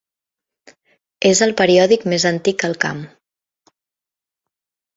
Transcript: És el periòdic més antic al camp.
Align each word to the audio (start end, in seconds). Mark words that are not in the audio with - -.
És 1.31 1.41
el 1.47 1.53
periòdic 1.59 2.07
més 2.15 2.25
antic 2.31 2.67
al 2.71 2.75
camp. 2.89 3.05